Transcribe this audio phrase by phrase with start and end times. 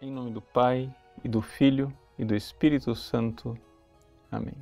[0.00, 0.94] Em nome do Pai,
[1.24, 3.58] e do Filho, e do Espírito Santo.
[4.30, 4.54] Amém.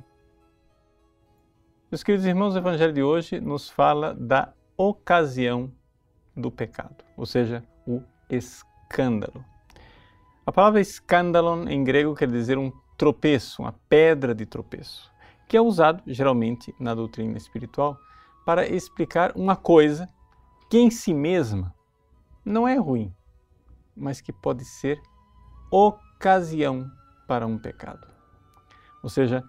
[1.91, 5.71] Meus queridos irmãos, o Evangelho de hoje nos fala da ocasião
[6.35, 9.45] do pecado, ou seja, o escândalo.
[10.43, 15.11] A palavra escândalo em grego quer dizer um tropeço, uma pedra de tropeço,
[15.47, 17.95] que é usado geralmente na doutrina espiritual
[18.43, 20.09] para explicar uma coisa
[20.67, 21.75] que em si mesma
[22.43, 23.13] não é ruim,
[23.95, 24.99] mas que pode ser
[25.71, 26.89] ocasião
[27.27, 28.07] para um pecado.
[29.03, 29.43] Ou seja,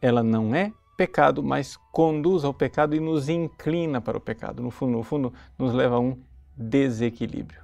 [0.00, 4.62] ela não é pecado, mas conduz ao pecado e nos inclina para o pecado.
[4.62, 6.20] No fundo, no fundo, nos leva a um
[6.56, 7.62] desequilíbrio.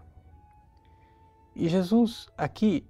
[1.55, 2.87] E Jesus aqui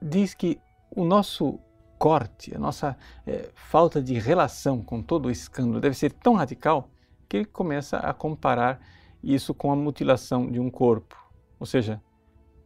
[0.00, 0.60] diz que
[0.90, 1.58] o nosso
[1.98, 2.96] corte, a nossa
[3.26, 6.88] é, falta de relação com todo o escândalo deve ser tão radical
[7.28, 8.80] que ele começa a comparar
[9.22, 11.16] isso com a mutilação de um corpo.
[11.58, 12.00] Ou seja,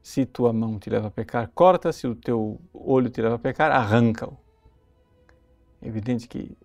[0.02, 3.38] se tua mão te leva a pecar, corta, se o teu olho te leva a
[3.38, 4.36] pecar, arranca-o.
[5.80, 6.56] É evidente que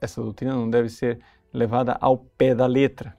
[0.00, 1.20] essa doutrina não deve ser
[1.52, 3.16] levada ao pé da letra,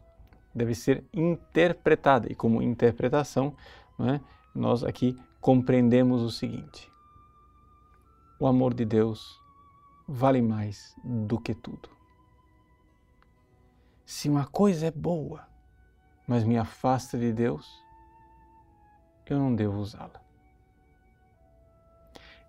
[0.54, 2.32] deve ser interpretada.
[2.32, 3.56] E como interpretação,
[4.00, 4.20] é,
[4.54, 6.92] nós aqui compreendemos o seguinte:
[8.40, 9.40] o amor de Deus
[10.08, 11.90] vale mais do que tudo.
[14.06, 15.48] Se uma coisa é boa,
[16.28, 17.84] mas me afasta de Deus,
[19.34, 20.22] eu não devo usá-la.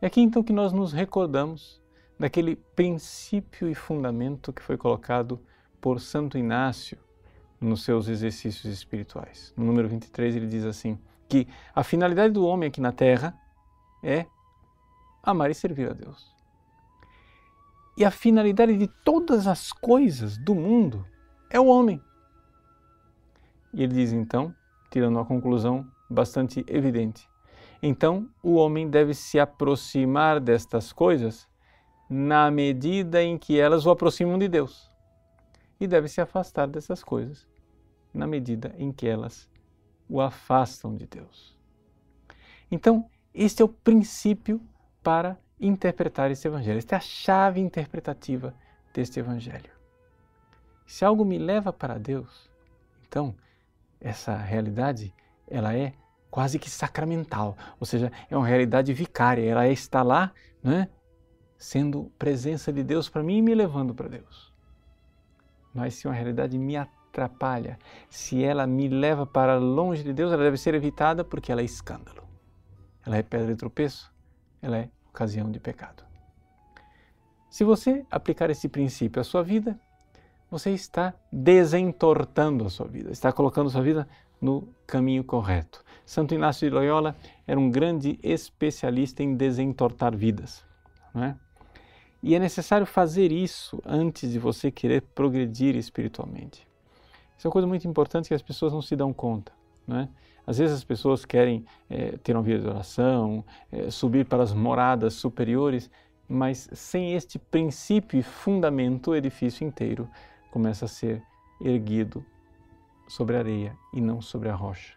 [0.01, 1.81] É aqui então que nós nos recordamos
[2.19, 5.41] daquele princípio e fundamento que foi colocado
[5.81, 6.99] por Santo Inácio
[7.61, 9.53] nos seus exercícios espirituais.
[9.57, 13.37] No número 23 ele diz assim: que a finalidade do homem aqui na terra
[14.03, 14.27] é
[15.23, 16.35] amar e servir a Deus.
[17.97, 21.07] E a finalidade de todas as coisas do mundo
[21.51, 22.01] é o homem.
[23.73, 24.55] E ele diz então,
[24.91, 27.29] tirando uma conclusão bastante evidente.
[27.83, 31.49] Então, o homem deve se aproximar destas coisas
[32.09, 34.91] na medida em que elas o aproximam de Deus.
[35.79, 37.47] E deve se afastar dessas coisas
[38.15, 39.49] na medida em que elas
[40.09, 41.57] o afastam de Deus.
[42.71, 44.61] Então, este é o princípio
[45.03, 46.79] para interpretar esse evangelho.
[46.79, 48.55] Esta é a chave interpretativa
[48.95, 49.71] deste evangelho.
[50.87, 52.51] Se algo me leva para Deus,
[53.07, 53.35] então
[54.01, 55.13] essa realidade
[55.49, 55.93] ela é
[56.37, 60.33] quase que sacramental, ou seja, é uma realidade vicária, ela está lá,
[60.63, 60.87] né,
[61.57, 64.53] sendo presença de Deus para mim e me levando para Deus.
[65.73, 67.79] Mas se uma realidade me atrapalha,
[68.11, 71.65] se ela me leva para longe de Deus, ela deve ser evitada porque ela é
[71.65, 72.23] escândalo.
[73.07, 74.13] Ela é pedra de tropeço,
[74.61, 76.05] ela é ocasião de pecado.
[77.49, 79.81] Se você aplicar esse princípio à sua vida,
[80.51, 84.07] você está desentortando a sua vida, está colocando a sua vida
[84.39, 85.86] no caminho correto.
[86.07, 90.65] Santo Inácio de Loyola era um grande especialista em desentortar vidas.
[91.13, 91.37] Não é?
[92.23, 96.67] E é necessário fazer isso antes de você querer progredir espiritualmente.
[97.37, 99.53] Isso é uma coisa muito importante que as pessoas não se dão conta.
[99.87, 100.09] Não é?
[100.47, 104.53] Às vezes as pessoas querem é, ter uma vida de oração, é, subir para as
[104.53, 105.91] moradas superiores,
[106.29, 110.09] mas sem este princípio e fundamento, o edifício inteiro
[110.53, 111.23] começa a ser
[111.61, 112.25] erguido
[113.09, 114.96] sobre a areia e não sobre a rocha.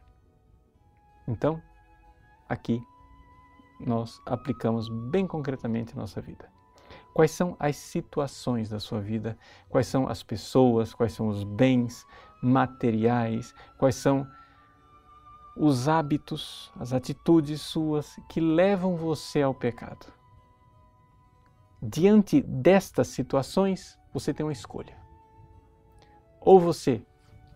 [1.29, 1.61] Então,
[2.49, 2.83] aqui
[3.79, 6.51] nós aplicamos bem concretamente nossa vida.
[7.13, 9.37] Quais são as situações da sua vida?
[9.69, 10.91] Quais são as pessoas?
[10.91, 12.03] Quais são os bens
[12.41, 13.53] materiais?
[13.77, 14.27] Quais são
[15.55, 20.11] os hábitos, as atitudes suas que levam você ao pecado?
[21.79, 24.97] Diante destas situações, você tem uma escolha.
[26.41, 27.05] Ou você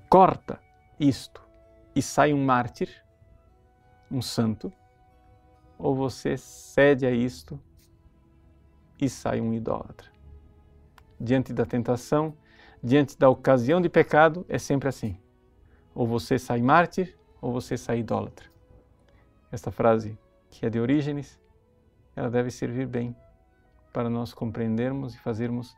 [0.10, 0.62] corta
[1.00, 1.42] isto
[1.96, 3.03] e sai um mártir,
[4.14, 4.72] um santo,
[5.78, 7.60] ou você cede a isto
[9.02, 10.08] e sai um idólatra.
[11.20, 12.38] Diante da tentação,
[12.82, 15.18] diante da ocasião de pecado, é sempre assim.
[15.96, 18.46] Ou você sai mártir, ou você sai idólatra.
[19.52, 20.18] Esta frase,
[20.50, 21.40] que é de Orígenes,
[22.16, 23.16] ela deve servir bem
[23.92, 25.76] para nós compreendermos e fazermos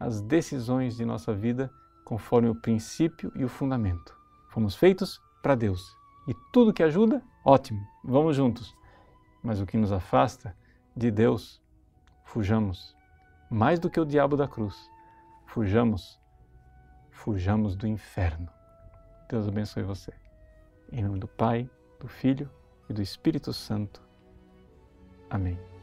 [0.00, 1.70] as decisões de nossa vida
[2.04, 4.16] conforme o princípio e o fundamento.
[4.48, 6.05] Fomos feitos para Deus.
[6.26, 8.74] E tudo que ajuda, ótimo, vamos juntos.
[9.42, 10.56] Mas o que nos afasta
[10.96, 11.62] de Deus,
[12.24, 12.96] fujamos.
[13.48, 14.90] Mais do que o diabo da cruz,
[15.46, 16.20] fujamos.
[17.10, 18.48] Fujamos do inferno.
[19.28, 20.12] Deus abençoe você.
[20.92, 21.68] Em nome do Pai,
[22.00, 22.50] do Filho
[22.88, 24.02] e do Espírito Santo.
[25.30, 25.75] Amém.